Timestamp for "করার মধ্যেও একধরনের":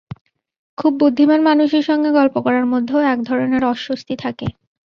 2.41-3.63